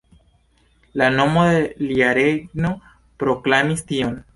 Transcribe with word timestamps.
La 1.01 1.09
nomo 1.17 1.45
de 1.51 1.61
lia 1.91 2.11
regno 2.21 2.75
proklamis 3.23 3.91
tion. 3.95 4.23